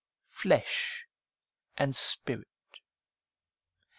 [0.31, 1.05] Flesh
[1.77, 2.47] and Spirit.